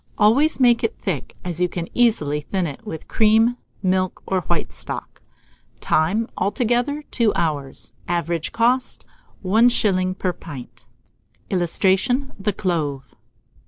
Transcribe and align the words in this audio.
Always 0.17 0.59
make 0.59 0.83
it 0.83 0.97
thick, 0.97 1.35
as 1.45 1.61
you 1.61 1.69
can 1.69 1.87
easily 1.93 2.41
thin 2.41 2.65
it 2.65 2.87
with 2.87 3.07
cream, 3.07 3.57
milk, 3.83 4.23
or 4.25 4.41
white 4.41 4.71
stock. 4.71 5.21
Time. 5.79 6.27
Altogether, 6.35 7.03
2 7.11 7.31
hours. 7.35 7.93
Average 8.07 8.51
cost, 8.51 9.05
1s. 9.45 10.17
per 10.17 10.33
pint. 10.33 10.87
[Illustration: 11.51 12.33
THE 12.39 12.51
CLOVE. 12.51 13.13